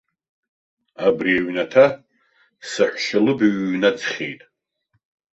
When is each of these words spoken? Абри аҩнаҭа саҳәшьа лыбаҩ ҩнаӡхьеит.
Абри 1.05 1.31
аҩнаҭа 1.39 1.85
саҳәшьа 2.69 3.19
лыбаҩ 3.25 3.53
ҩнаӡхьеит. 3.71 4.41